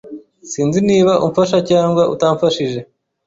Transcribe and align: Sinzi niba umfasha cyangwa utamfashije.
Sinzi 0.51 0.79
niba 0.89 1.13
umfasha 1.25 1.57
cyangwa 1.69 2.03
utamfashije. 2.13 2.79